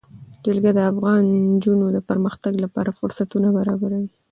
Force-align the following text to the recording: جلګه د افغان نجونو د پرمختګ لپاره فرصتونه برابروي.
جلګه 0.45 0.71
د 0.75 0.79
افغان 0.91 1.23
نجونو 1.53 1.85
د 1.95 1.97
پرمختګ 2.09 2.53
لپاره 2.63 2.95
فرصتونه 2.99 3.47
برابروي. 3.57 4.09